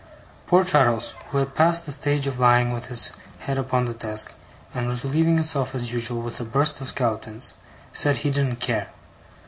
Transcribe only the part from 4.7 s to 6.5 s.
and was relieving himself as usual with a